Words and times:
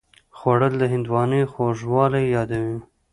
خوړل 0.37 0.73
د 0.81 0.83
هندوانې 0.93 1.41
خوږوالی 1.51 2.23
یادوي 2.35 2.77